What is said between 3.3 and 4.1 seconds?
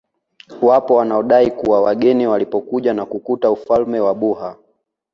ufalme